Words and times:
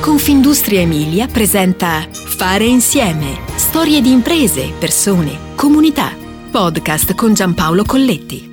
Confindustria 0.00 0.80
Emilia 0.80 1.26
presenta 1.26 2.08
Fare 2.10 2.64
insieme. 2.64 3.38
Storie 3.56 4.00
di 4.00 4.10
imprese, 4.10 4.72
persone, 4.78 5.52
comunità. 5.54 6.16
Podcast 6.50 7.14
con 7.14 7.34
Giampaolo 7.34 7.84
Colletti. 7.84 8.48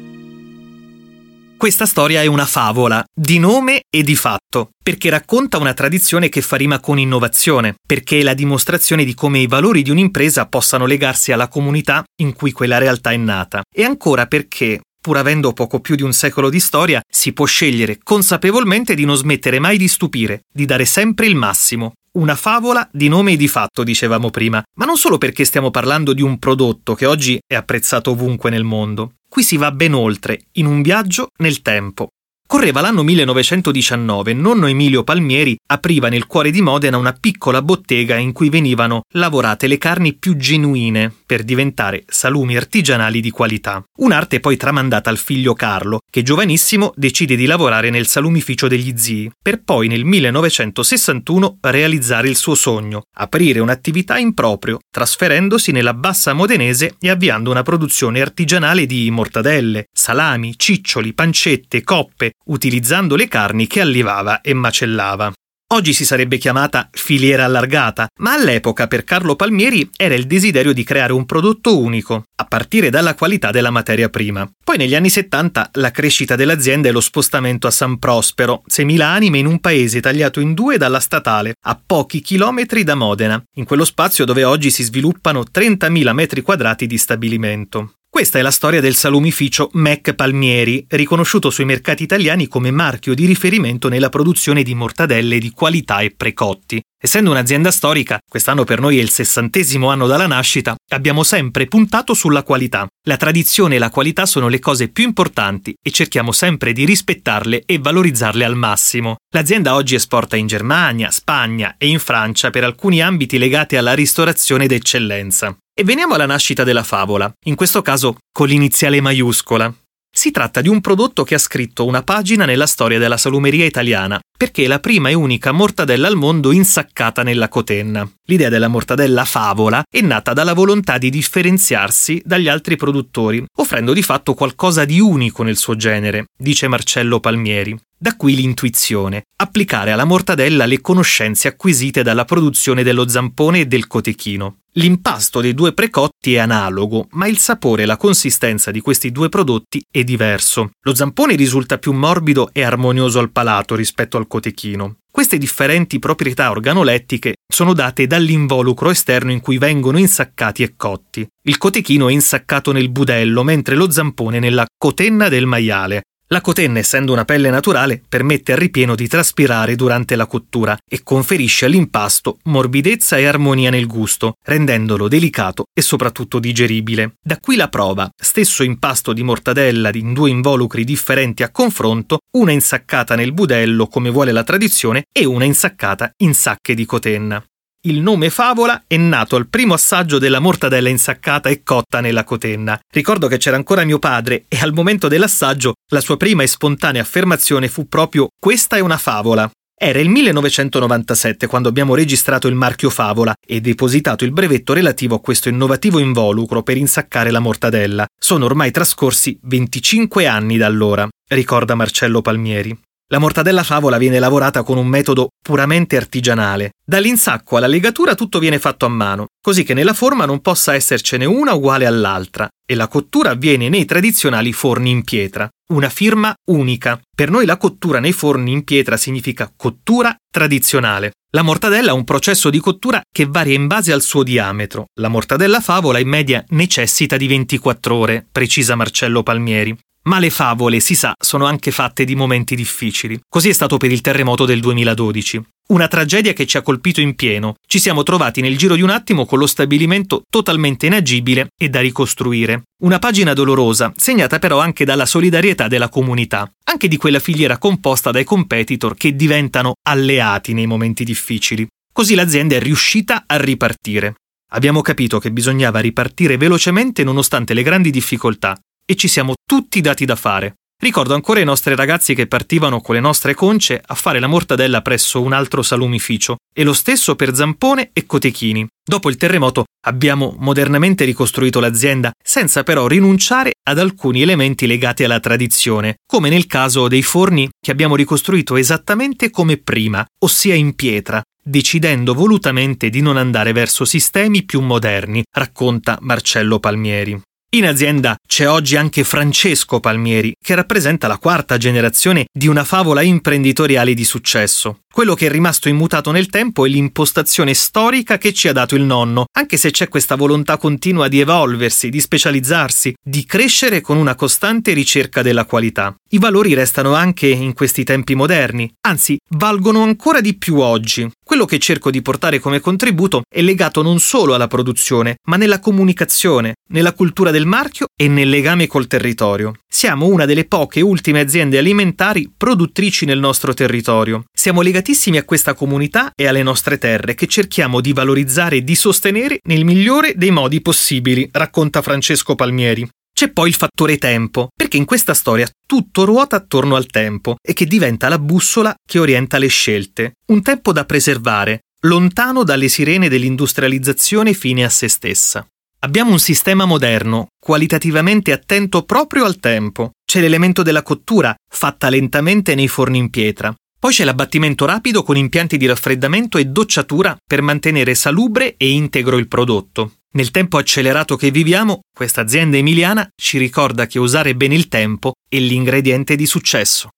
Questa 1.55 1.85
storia 1.85 2.21
è 2.21 2.25
una 2.25 2.45
favola, 2.45 3.03
di 3.11 3.39
nome 3.39 3.83
e 3.89 4.03
di 4.03 4.15
fatto, 4.15 4.71
perché 4.83 5.09
racconta 5.09 5.57
una 5.57 5.73
tradizione 5.73 6.27
che 6.29 6.41
fa 6.41 6.57
rima 6.57 6.79
con 6.79 6.99
innovazione, 6.99 7.75
perché 7.83 8.19
è 8.19 8.23
la 8.23 8.33
dimostrazione 8.35 9.05
di 9.05 9.15
come 9.15 9.39
i 9.39 9.47
valori 9.47 9.81
di 9.81 9.89
un'impresa 9.89 10.45
possano 10.47 10.85
legarsi 10.85 11.31
alla 11.31 11.47
comunità 11.47 12.03
in 12.21 12.33
cui 12.33 12.51
quella 12.51 12.77
realtà 12.77 13.11
è 13.11 13.17
nata, 13.17 13.63
e 13.73 13.83
ancora 13.83 14.27
perché, 14.27 14.81
pur 15.07 15.15
avendo 15.15 15.53
poco 15.53 15.79
più 15.79 15.95
di 15.95 16.03
un 16.03 16.11
secolo 16.11 16.49
di 16.49 16.59
storia, 16.59 17.01
si 17.09 17.31
può 17.31 17.45
scegliere 17.45 17.97
consapevolmente 18.03 18.93
di 18.93 19.05
non 19.05 19.15
smettere 19.15 19.57
mai 19.57 19.77
di 19.77 19.87
stupire, 19.87 20.41
di 20.53 20.65
dare 20.65 20.83
sempre 20.83 21.27
il 21.27 21.35
massimo. 21.35 21.93
Una 22.17 22.35
favola 22.35 22.85
di 22.91 23.07
nome 23.07 23.31
e 23.31 23.37
di 23.37 23.47
fatto, 23.47 23.85
dicevamo 23.85 24.31
prima, 24.31 24.61
ma 24.75 24.83
non 24.83 24.97
solo 24.97 25.17
perché 25.17 25.45
stiamo 25.45 25.71
parlando 25.71 26.11
di 26.11 26.21
un 26.21 26.37
prodotto 26.39 26.93
che 26.93 27.05
oggi 27.05 27.39
è 27.47 27.55
apprezzato 27.55 28.11
ovunque 28.11 28.49
nel 28.49 28.65
mondo. 28.65 29.13
Qui 29.29 29.43
si 29.43 29.55
va 29.55 29.71
ben 29.71 29.93
oltre, 29.93 30.47
in 30.55 30.65
un 30.65 30.81
viaggio 30.81 31.29
nel 31.37 31.61
tempo. 31.61 32.09
Correva 32.45 32.81
l'anno 32.81 33.03
1919 33.03 34.31
e 34.31 34.33
nonno 34.33 34.67
Emilio 34.67 35.05
Palmieri 35.05 35.55
apriva 35.67 36.09
nel 36.09 36.27
cuore 36.27 36.51
di 36.51 36.61
Modena 36.61 36.97
una 36.97 37.13
piccola 37.13 37.61
bottega 37.61 38.17
in 38.17 38.33
cui 38.33 38.49
venivano 38.49 39.03
lavorate 39.13 39.67
le 39.67 39.77
carni 39.77 40.15
più 40.15 40.35
genuine 40.35 41.16
per 41.27 41.43
diventare 41.43 42.05
salumi 42.07 42.55
artigianali 42.55 43.19
di 43.19 43.29
qualità. 43.29 43.83
Un'arte 43.97 44.39
poi 44.39 44.55
tramandata 44.55 45.09
al 45.09 45.17
figlio 45.17 45.53
Carlo, 45.53 45.99
che 46.09 46.23
giovanissimo 46.23 46.93
decide 46.95 47.35
di 47.35 47.45
lavorare 47.45 47.89
nel 47.89 48.07
salumificio 48.07 48.67
degli 48.67 48.97
zii, 48.97 49.31
per 49.39 49.61
poi 49.61 49.89
nel 49.89 50.05
1961 50.05 51.57
realizzare 51.61 52.29
il 52.29 52.37
suo 52.37 52.55
sogno, 52.55 53.03
aprire 53.17 53.59
un'attività 53.59 54.17
in 54.17 54.33
proprio, 54.33 54.79
trasferendosi 54.89 55.71
nella 55.71 55.93
bassa 55.93 56.31
modenese 56.31 56.95
e 56.99 57.09
avviando 57.09 57.51
una 57.51 57.61
produzione 57.61 58.21
artigianale 58.21 58.85
di 58.85 59.11
mortadelle, 59.11 59.87
salami, 59.91 60.53
ciccioli, 60.57 61.13
pancette, 61.13 61.83
coppe, 61.83 62.31
utilizzando 62.45 63.17
le 63.17 63.27
carni 63.27 63.67
che 63.67 63.81
allevava 63.81 64.39
e 64.39 64.53
macellava. 64.53 65.31
Oggi 65.69 65.91
si 65.91 66.05
sarebbe 66.05 66.37
chiamata 66.37 66.87
filiera 66.93 67.43
allargata, 67.43 68.07
ma 68.19 68.31
all'epoca 68.31 68.87
per 68.87 69.03
Carlo 69.03 69.35
Palmieri 69.35 69.89
era 69.97 70.15
il 70.15 70.25
desiderio 70.25 70.71
di 70.71 70.85
creare 70.85 71.11
un 71.11 71.25
prodotto 71.25 71.77
unico, 71.77 72.27
a 72.37 72.45
partire 72.45 72.89
dalla 72.89 73.15
qualità 73.15 73.51
della 73.51 73.69
materia 73.69 74.07
prima. 74.07 74.49
Poi 74.63 74.77
negli 74.77 74.95
anni 74.95 75.09
70 75.09 75.71
la 75.73 75.91
crescita 75.91 76.37
dell'azienda 76.37 76.87
e 76.87 76.93
lo 76.93 77.01
spostamento 77.01 77.67
a 77.67 77.71
San 77.71 77.99
Prospero, 77.99 78.63
6.000 78.69 79.01
anime 79.01 79.39
in 79.39 79.45
un 79.45 79.59
paese 79.59 79.99
tagliato 79.99 80.39
in 80.39 80.53
due 80.53 80.77
dalla 80.77 81.01
statale, 81.01 81.55
a 81.65 81.77
pochi 81.85 82.21
chilometri 82.21 82.85
da 82.85 82.95
Modena, 82.95 83.43
in 83.55 83.65
quello 83.65 83.83
spazio 83.83 84.23
dove 84.23 84.45
oggi 84.45 84.71
si 84.71 84.83
sviluppano 84.83 85.43
30.000 85.53 86.13
metri 86.13 86.41
quadrati 86.43 86.87
di 86.87 86.97
stabilimento. 86.97 87.96
Questa 88.17 88.39
è 88.39 88.41
la 88.41 88.49
storia 88.49 88.81
del 88.81 88.95
salumificio 88.95 89.69
Mac 89.73 90.15
Palmieri, 90.15 90.83
riconosciuto 90.89 91.51
sui 91.51 91.65
mercati 91.65 92.01
italiani 92.01 92.47
come 92.47 92.71
marchio 92.71 93.13
di 93.13 93.27
riferimento 93.27 93.89
nella 93.89 94.09
produzione 94.09 94.63
di 94.63 94.73
mortadelle 94.73 95.37
di 95.37 95.51
qualità 95.51 95.99
e 95.99 96.09
precotti. 96.17 96.81
Essendo 96.99 97.29
un'azienda 97.29 97.69
storica, 97.69 98.17
quest'anno 98.27 98.63
per 98.63 98.79
noi 98.79 98.97
è 98.97 99.03
il 99.03 99.11
sessantesimo 99.11 99.91
anno 99.91 100.07
dalla 100.07 100.25
nascita, 100.25 100.75
abbiamo 100.93 101.21
sempre 101.21 101.67
puntato 101.67 102.15
sulla 102.15 102.41
qualità. 102.41 102.87
La 103.07 103.17
tradizione 103.17 103.75
e 103.75 103.77
la 103.77 103.91
qualità 103.91 104.25
sono 104.25 104.47
le 104.47 104.57
cose 104.57 104.87
più 104.87 105.03
importanti 105.03 105.75
e 105.79 105.91
cerchiamo 105.91 106.31
sempre 106.31 106.73
di 106.73 106.85
rispettarle 106.85 107.65
e 107.67 107.77
valorizzarle 107.77 108.43
al 108.43 108.55
massimo. 108.55 109.17
L'azienda 109.31 109.75
oggi 109.75 109.93
esporta 109.93 110.35
in 110.35 110.47
Germania, 110.47 111.11
Spagna 111.11 111.75
e 111.77 111.87
in 111.87 111.99
Francia 111.99 112.49
per 112.49 112.63
alcuni 112.63 112.99
ambiti 112.99 113.37
legati 113.37 113.75
alla 113.75 113.93
ristorazione 113.93 114.65
d'eccellenza. 114.65 115.55
E 115.79 115.83
veniamo 115.83 116.15
alla 116.15 116.25
nascita 116.25 116.63
della 116.63 116.81
favola, 116.81 117.31
in 117.45 117.53
questo 117.53 117.83
caso 117.83 118.17
con 118.31 118.47
l'iniziale 118.47 118.99
maiuscola. 118.99 119.71
Si 120.11 120.31
tratta 120.31 120.61
di 120.61 120.69
un 120.69 120.81
prodotto 120.81 121.23
che 121.23 121.35
ha 121.35 121.37
scritto 121.37 121.85
una 121.85 122.01
pagina 122.01 122.45
nella 122.45 122.65
storia 122.65 122.97
della 122.97 123.17
salumeria 123.17 123.63
italiana, 123.63 124.19
perché 124.35 124.63
è 124.63 124.67
la 124.67 124.79
prima 124.79 125.09
e 125.09 125.13
unica 125.13 125.51
mortadella 125.51 126.07
al 126.07 126.15
mondo 126.15 126.51
insaccata 126.51 127.21
nella 127.21 127.47
cotenna. 127.47 128.09
L'idea 128.25 128.49
della 128.49 128.69
mortadella 128.69 129.23
favola 129.23 129.83
è 129.87 130.01
nata 130.01 130.33
dalla 130.33 130.53
volontà 130.53 130.97
di 130.97 131.11
differenziarsi 131.11 132.23
dagli 132.25 132.47
altri 132.47 132.75
produttori, 132.75 133.45
offrendo 133.57 133.93
di 133.93 134.01
fatto 134.01 134.33
qualcosa 134.33 134.83
di 134.83 134.99
unico 134.99 135.43
nel 135.43 135.57
suo 135.57 135.75
genere, 135.75 136.25
dice 136.35 136.67
Marcello 136.67 137.19
Palmieri. 137.19 137.77
Da 137.99 138.15
qui 138.15 138.35
l'intuizione, 138.35 139.23
applicare 139.37 139.91
alla 139.91 140.05
mortadella 140.05 140.65
le 140.65 140.81
conoscenze 140.81 141.47
acquisite 141.47 142.01
dalla 142.01 142.25
produzione 142.25 142.81
dello 142.81 143.07
zampone 143.07 143.61
e 143.61 143.65
del 143.65 143.85
cotechino. 143.85 144.57
L'impasto 144.77 145.41
dei 145.41 145.55
due 145.55 145.73
precotti 145.73 146.35
è 146.35 146.37
analogo, 146.37 147.07
ma 147.13 147.25
il 147.25 147.39
sapore 147.39 147.81
e 147.81 147.85
la 147.87 147.97
consistenza 147.97 148.69
di 148.69 148.79
questi 148.79 149.11
due 149.11 149.27
prodotti 149.27 149.83
è 149.89 150.03
diverso. 150.03 150.69
Lo 150.81 150.93
zampone 150.93 151.35
risulta 151.35 151.79
più 151.79 151.93
morbido 151.93 152.49
e 152.53 152.63
armonioso 152.63 153.17
al 153.17 153.31
palato 153.31 153.73
rispetto 153.73 154.17
al 154.17 154.27
cotechino. 154.27 154.97
Queste 155.09 155.39
differenti 155.39 155.97
proprietà 155.97 156.51
organolettiche 156.51 157.37
sono 157.51 157.73
date 157.73 158.05
dall'involucro 158.05 158.91
esterno 158.91 159.31
in 159.31 159.39
cui 159.39 159.57
vengono 159.57 159.97
insaccati 159.97 160.61
e 160.61 160.75
cotti. 160.77 161.27
Il 161.47 161.57
cotechino 161.57 162.07
è 162.07 162.11
insaccato 162.11 162.71
nel 162.71 162.91
budello, 162.91 163.41
mentre 163.41 163.73
lo 163.73 163.89
zampone 163.89 164.37
nella 164.37 164.67
cotenna 164.77 165.27
del 165.27 165.47
maiale. 165.47 166.03
La 166.29 166.41
cotenna, 166.41 166.79
essendo 166.79 167.13
una 167.13 167.23
pelle 167.23 167.49
naturale, 167.49 168.01
permette 168.05 168.51
al 168.51 168.57
ripieno 168.57 168.95
di 168.95 169.07
traspirare 169.07 169.75
durante 169.75 170.17
la 170.17 170.25
cottura 170.25 170.77
e 170.85 171.01
conferisce 171.01 171.63
all'impasto 171.63 172.39
morbidezza 172.43 173.15
e 173.15 173.25
armonia 173.25 173.69
nel 173.69 173.87
gusto, 173.87 174.33
rendendolo 174.43 175.07
delicato 175.07 175.67
e 175.73 175.81
soprattutto 175.81 176.39
digeribile. 176.39 177.13
Da 177.23 177.37
qui 177.39 177.55
la 177.55 177.69
prova, 177.69 178.09
stesso 178.13 178.63
impasto 178.63 179.13
di 179.13 179.23
mortadella 179.23 179.89
in 179.93 180.11
due 180.11 180.29
involucri 180.29 180.83
differenti 180.83 181.43
a 181.43 181.49
confronto, 181.49 182.17
una 182.31 182.51
insaccata 182.51 183.15
nel 183.15 183.31
budello 183.31 183.87
come 183.87 184.09
vuole 184.09 184.33
la 184.33 184.43
tradizione 184.43 185.05
e 185.13 185.23
una 185.23 185.45
insaccata 185.45 186.11
in 186.17 186.33
sacche 186.33 186.73
di 186.73 186.85
cotenna. 186.85 187.41
Il 187.85 188.01
nome 188.01 188.29
favola 188.31 188.83
è 188.87 188.97
nato 188.97 189.35
al 189.35 189.47
primo 189.47 189.75
assaggio 189.75 190.17
della 190.17 190.39
mortadella 190.39 190.89
insaccata 190.89 191.47
e 191.47 191.61
cotta 191.63 192.01
nella 192.01 192.23
cotenna. 192.23 192.77
Ricordo 192.91 193.27
che 193.27 193.37
c'era 193.37 193.55
ancora 193.55 193.85
mio 193.85 193.99
padre 193.99 194.45
e 194.47 194.57
al 194.59 194.73
momento 194.73 195.07
dell'assaggio 195.07 195.75
la 195.91 196.01
sua 196.01 196.17
prima 196.17 196.43
e 196.43 196.47
spontanea 196.47 197.01
affermazione 197.01 197.67
fu 197.67 197.87
proprio 197.87 198.27
questa 198.39 198.77
è 198.77 198.79
una 198.79 198.97
favola. 198.97 199.49
Era 199.79 199.99
il 199.99 200.09
1997 200.09 201.45
quando 201.45 201.69
abbiamo 201.69 201.93
registrato 201.93 202.47
il 202.47 202.55
marchio 202.55 202.89
Favola 202.89 203.35
e 203.45 203.61
depositato 203.61 204.25
il 204.25 204.31
brevetto 204.31 204.73
relativo 204.73 205.13
a 205.13 205.21
questo 205.21 205.49
innovativo 205.49 205.99
involucro 205.99 206.63
per 206.63 206.77
insaccare 206.77 207.29
la 207.29 207.39
mortadella. 207.39 208.07
Sono 208.19 208.45
ormai 208.45 208.71
trascorsi 208.71 209.37
25 209.43 210.25
anni 210.25 210.57
da 210.57 210.65
allora, 210.65 211.07
ricorda 211.27 211.75
Marcello 211.75 212.21
Palmieri. 212.21 212.86
La 213.09 213.19
mortadella 213.19 213.63
favola 213.63 213.97
viene 213.97 214.19
lavorata 214.19 214.63
con 214.63 214.77
un 214.77 214.85
metodo 214.85 215.29
puramente 215.41 215.95
artigianale. 215.95 216.73
Dall'insacco 216.85 217.55
alla 217.55 217.65
legatura 217.65 218.15
tutto 218.15 218.37
viene 218.37 218.59
fatto 218.59 218.85
a 218.85 218.89
mano, 218.89 219.27
così 219.41 219.63
che 219.63 219.73
nella 219.73 219.93
forma 219.93 220.25
non 220.25 220.41
possa 220.41 220.73
essercene 220.73 221.23
una 221.23 221.53
uguale 221.53 221.85
all'altra, 221.85 222.49
e 222.65 222.75
la 222.75 222.89
cottura 222.89 223.29
avviene 223.29 223.69
nei 223.69 223.85
tradizionali 223.85 224.51
forni 224.51 224.89
in 224.89 225.05
pietra. 225.05 225.49
Una 225.69 225.87
firma 225.87 226.33
unica. 226.51 226.99
Per 227.15 227.29
noi 227.29 227.45
la 227.45 227.55
cottura 227.55 227.99
nei 227.99 228.11
forni 228.11 228.51
in 228.51 228.65
pietra 228.65 228.97
significa 228.97 229.53
cottura 229.55 230.13
tradizionale. 230.29 231.13
La 231.31 231.43
mortadella 231.43 231.91
ha 231.91 231.93
un 231.93 232.03
processo 232.03 232.49
di 232.49 232.59
cottura 232.59 233.01
che 233.09 233.25
varia 233.25 233.55
in 233.55 233.67
base 233.67 233.93
al 233.93 234.01
suo 234.01 234.23
diametro. 234.23 234.87
La 234.99 235.07
mortadella 235.07 235.61
favola 235.61 235.99
in 235.99 236.09
media 236.09 236.43
necessita 236.49 237.15
di 237.15 237.27
24 237.27 237.95
ore, 237.95 238.27
precisa 238.29 238.75
Marcello 238.75 239.23
Palmieri. 239.23 239.77
Ma 240.07 240.19
le 240.19 240.29
favole, 240.29 240.79
si 240.79 240.95
sa, 240.95 241.13
sono 241.19 241.45
anche 241.45 241.69
fatte 241.69 242.05
di 242.05 242.15
momenti 242.15 242.55
difficili. 242.55 243.19
Così 243.27 243.49
è 243.49 243.53
stato 243.53 243.75
per 243.75 243.91
il 243.91 243.99
terremoto 243.99 244.45
del 244.45 244.61
2012. 244.61 245.41
Una 245.67 245.89
tragedia 245.89 246.31
che 246.31 246.47
ci 246.47 246.55
ha 246.55 246.61
colpito 246.61 247.01
in 247.01 247.13
pieno. 247.13 247.55
Ci 247.67 247.77
siamo 247.77 248.03
trovati 248.03 248.39
nel 248.39 248.57
giro 248.57 248.75
di 248.75 248.81
un 248.81 248.89
attimo 248.89 249.25
con 249.25 249.37
lo 249.37 249.45
stabilimento 249.45 250.21
totalmente 250.29 250.85
inagibile 250.85 251.49
e 251.59 251.67
da 251.67 251.81
ricostruire. 251.81 252.63
Una 252.83 252.99
pagina 252.99 253.33
dolorosa, 253.33 253.91
segnata 253.97 254.39
però 254.39 254.59
anche 254.59 254.85
dalla 254.85 255.05
solidarietà 255.05 255.67
della 255.67 255.89
comunità, 255.89 256.49
anche 256.63 256.87
di 256.87 256.95
quella 256.95 257.19
filiera 257.19 257.57
composta 257.57 258.09
dai 258.09 258.23
competitor 258.23 258.95
che 258.95 259.13
diventano 259.13 259.73
alleati 259.89 260.53
nei 260.53 260.67
momenti 260.67 261.03
difficili. 261.03 261.67
Così 261.91 262.15
l'azienda 262.15 262.55
è 262.55 262.59
riuscita 262.61 263.25
a 263.27 263.35
ripartire. 263.35 264.15
Abbiamo 264.51 264.79
capito 264.79 265.19
che 265.19 265.31
bisognava 265.31 265.81
ripartire 265.81 266.37
velocemente 266.37 267.03
nonostante 267.03 267.53
le 267.53 267.63
grandi 267.63 267.91
difficoltà 267.91 268.57
e 268.89 268.95
ci 268.95 269.09
siamo 269.09 269.33
tutti 269.45 269.81
dati 269.81 270.05
da 270.05 270.15
fare. 270.15 270.55
Ricordo 270.79 271.15
ancora 271.15 271.39
i 271.39 271.43
nostri 271.43 271.75
ragazzi 271.75 272.13
che 272.13 272.27
partivano 272.27 272.81
con 272.81 272.93
le 272.93 273.01
nostre 273.01 273.33
conce 273.33 273.81
a 273.83 273.95
fare 273.95 274.19
la 274.19 274.27
mortadella 274.27 274.83
presso 274.83 275.21
un 275.21 275.33
altro 275.33 275.63
salumificio 275.63 276.35
e 276.55 276.63
lo 276.63 276.73
stesso 276.73 277.15
per 277.15 277.33
zampone 277.33 277.89
e 277.93 278.05
cotechini. 278.05 278.67
Dopo 278.87 279.09
il 279.09 279.17
terremoto 279.17 279.65
abbiamo 279.87 280.35
modernamente 280.37 281.03
ricostruito 281.03 281.59
l'azienda 281.59 282.11
senza 282.23 282.61
però 282.61 282.85
rinunciare 282.85 283.53
ad 283.67 283.79
alcuni 283.79 284.21
elementi 284.21 284.67
legati 284.67 285.03
alla 285.03 285.19
tradizione, 285.19 285.95
come 286.05 286.29
nel 286.29 286.45
caso 286.45 286.87
dei 286.87 287.01
forni 287.03 287.49
che 287.59 287.71
abbiamo 287.71 287.95
ricostruito 287.95 288.55
esattamente 288.55 289.31
come 289.31 289.57
prima, 289.57 290.05
ossia 290.19 290.53
in 290.53 290.75
pietra, 290.75 291.23
decidendo 291.43 292.13
volutamente 292.13 292.89
di 292.89 293.01
non 293.01 293.17
andare 293.17 293.51
verso 293.51 293.83
sistemi 293.83 294.43
più 294.43 294.61
moderni, 294.61 295.23
racconta 295.31 295.97
Marcello 296.01 296.59
Palmieri. 296.59 297.19
In 297.51 297.65
azienda 297.65 298.17
c'è 298.27 298.49
oggi 298.49 298.75
anche 298.75 299.05
Francesco 299.05 299.79
Palmieri, 299.79 300.35
che 300.37 300.53
rappresenta 300.53 301.07
la 301.07 301.17
quarta 301.17 301.55
generazione 301.55 302.25
di 302.29 302.47
una 302.47 302.65
favola 302.65 303.01
imprenditoriale 303.01 303.93
di 303.93 304.03
successo. 304.03 304.79
Quello 304.97 305.13
che 305.13 305.27
è 305.27 305.29
rimasto 305.29 305.69
immutato 305.69 306.09
nel 306.09 306.25
tempo 306.25 306.65
è 306.65 306.69
l'impostazione 306.69 307.53
storica 307.53 308.17
che 308.17 308.33
ci 308.33 308.47
ha 308.47 308.51
dato 308.51 308.73
il 308.73 308.81
nonno, 308.81 309.25
anche 309.37 309.55
se 309.55 309.69
c'è 309.69 309.89
questa 309.89 310.15
volontà 310.15 310.57
continua 310.57 311.07
di 311.07 311.19
evolversi, 311.19 311.89
di 311.89 311.99
specializzarsi, 311.99 312.95
di 312.99 313.23
crescere 313.23 313.79
con 313.79 313.97
una 313.97 314.15
costante 314.15 314.73
ricerca 314.73 315.21
della 315.21 315.45
qualità. 315.45 315.95
I 316.09 316.17
valori 316.17 316.55
restano 316.55 316.95
anche 316.95 317.27
in 317.27 317.53
questi 317.53 317.83
tempi 317.83 318.15
moderni, 318.15 318.73
anzi 318.87 319.19
valgono 319.35 319.83
ancora 319.83 320.19
di 320.19 320.35
più 320.35 320.57
oggi. 320.57 321.07
Quello 321.23 321.45
che 321.45 321.59
cerco 321.59 321.91
di 321.91 322.01
portare 322.01 322.39
come 322.39 322.59
contributo 322.59 323.21
è 323.29 323.41
legato 323.41 323.83
non 323.83 323.99
solo 323.99 324.33
alla 324.33 324.47
produzione, 324.47 325.17
ma 325.25 325.35
nella 325.35 325.59
comunicazione, 325.59 326.55
nella 326.69 326.93
cultura 326.93 327.29
del 327.29 327.45
marchio 327.45 327.85
e 327.95 328.07
nel 328.07 328.29
legame 328.29 328.65
col 328.65 328.87
territorio. 328.87 329.53
Siamo 329.69 330.07
una 330.07 330.25
delle 330.25 330.45
poche 330.45 330.81
ultime 330.81 331.19
aziende 331.19 331.59
alimentari 331.59 332.31
produttrici 332.35 333.05
nel 333.05 333.19
nostro 333.19 333.53
territorio. 333.53 334.23
Siamo 334.39 334.61
legatissimi 334.61 335.17
a 335.17 335.23
questa 335.23 335.55
comunità 335.55 336.11
e 336.13 336.27
alle 336.27 336.43
nostre 336.43 336.77
terre 336.77 337.15
che 337.15 337.25
cerchiamo 337.25 337.81
di 337.81 337.91
valorizzare 337.91 338.57
e 338.57 338.63
di 338.63 338.75
sostenere 338.75 339.39
nel 339.45 339.65
migliore 339.65 340.13
dei 340.15 340.29
modi 340.29 340.61
possibili, 340.61 341.27
racconta 341.31 341.81
Francesco 341.81 342.35
Palmieri. 342.35 342.87
C'è 343.11 343.31
poi 343.31 343.49
il 343.49 343.55
fattore 343.55 343.97
tempo, 343.97 344.49
perché 344.55 344.77
in 344.77 344.85
questa 344.85 345.15
storia 345.15 345.49
tutto 345.65 346.05
ruota 346.05 346.35
attorno 346.35 346.75
al 346.75 346.85
tempo 346.85 347.37
e 347.41 347.53
che 347.53 347.65
diventa 347.65 348.09
la 348.09 348.19
bussola 348.19 348.75
che 348.87 348.99
orienta 348.99 349.39
le 349.39 349.47
scelte. 349.47 350.11
Un 350.27 350.43
tempo 350.43 350.71
da 350.71 350.85
preservare, 350.85 351.61
lontano 351.81 352.43
dalle 352.43 352.67
sirene 352.67 353.09
dell'industrializzazione 353.09 354.33
fine 354.33 354.63
a 354.63 354.69
se 354.69 354.87
stessa. 354.87 355.47
Abbiamo 355.79 356.11
un 356.11 356.19
sistema 356.19 356.65
moderno, 356.65 357.29
qualitativamente 357.43 358.31
attento 358.31 358.83
proprio 358.83 359.25
al 359.25 359.39
tempo. 359.39 359.93
C'è 360.05 360.21
l'elemento 360.21 360.61
della 360.61 360.83
cottura, 360.83 361.35
fatta 361.51 361.89
lentamente 361.89 362.53
nei 362.53 362.67
forni 362.67 362.99
in 362.99 363.09
pietra. 363.09 363.51
Poi 363.79 363.93
c'è 363.93 364.03
l'abbattimento 364.03 364.65
rapido 364.65 365.03
con 365.03 365.17
impianti 365.17 365.57
di 365.57 365.67
raffreddamento 365.67 366.37
e 366.37 366.45
docciatura 366.45 367.15
per 367.25 367.41
mantenere 367.41 367.93
salubre 367.93 368.55
e 368.57 368.71
integro 368.71 369.17
il 369.17 369.27
prodotto. 369.27 369.93
Nel 370.13 370.31
tempo 370.31 370.57
accelerato 370.57 371.15
che 371.15 371.29
viviamo, 371.29 371.81
questa 371.95 372.21
azienda 372.21 372.57
emiliana 372.57 373.07
ci 373.15 373.37
ricorda 373.37 373.85
che 373.85 373.99
usare 373.99 374.35
bene 374.35 374.55
il 374.55 374.67
tempo 374.67 375.13
è 375.29 375.37
l'ingrediente 375.37 376.15
di 376.15 376.25
successo. 376.25 376.89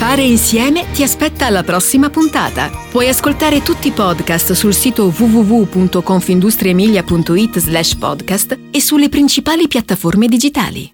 Fare 0.00 0.22
insieme 0.22 0.86
ti 0.92 1.02
aspetta 1.02 1.44
alla 1.44 1.62
prossima 1.62 2.08
puntata. 2.08 2.70
Puoi 2.90 3.08
ascoltare 3.08 3.62
tutti 3.62 3.88
i 3.88 3.92
podcast 3.92 4.52
sul 4.52 4.72
sito 4.72 5.12
www.confindustriemilia.it 5.14 7.58
slash 7.58 7.96
podcast 7.96 8.58
e 8.70 8.80
sulle 8.80 9.10
principali 9.10 9.68
piattaforme 9.68 10.26
digitali. 10.26 10.90